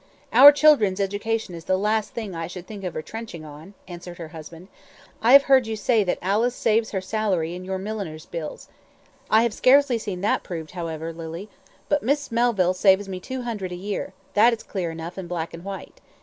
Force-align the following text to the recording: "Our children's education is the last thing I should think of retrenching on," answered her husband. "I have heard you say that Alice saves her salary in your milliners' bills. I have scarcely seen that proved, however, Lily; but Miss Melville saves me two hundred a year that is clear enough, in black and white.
"Our 0.33 0.51
children's 0.51 0.99
education 0.99 1.53
is 1.53 1.65
the 1.65 1.77
last 1.77 2.15
thing 2.15 2.33
I 2.33 2.47
should 2.47 2.65
think 2.65 2.83
of 2.83 2.95
retrenching 2.95 3.45
on," 3.45 3.75
answered 3.87 4.17
her 4.17 4.29
husband. 4.29 4.67
"I 5.21 5.33
have 5.33 5.43
heard 5.43 5.67
you 5.67 5.75
say 5.75 6.03
that 6.03 6.17
Alice 6.23 6.55
saves 6.55 6.89
her 6.89 7.01
salary 7.01 7.53
in 7.53 7.63
your 7.63 7.77
milliners' 7.77 8.25
bills. 8.25 8.67
I 9.29 9.43
have 9.43 9.53
scarcely 9.53 9.99
seen 9.99 10.21
that 10.21 10.41
proved, 10.41 10.71
however, 10.71 11.13
Lily; 11.13 11.49
but 11.87 12.01
Miss 12.01 12.31
Melville 12.31 12.73
saves 12.73 13.07
me 13.07 13.19
two 13.19 13.43
hundred 13.43 13.71
a 13.71 13.75
year 13.75 14.11
that 14.33 14.53
is 14.53 14.63
clear 14.63 14.89
enough, 14.89 15.19
in 15.19 15.27
black 15.27 15.53
and 15.53 15.63
white. 15.63 16.01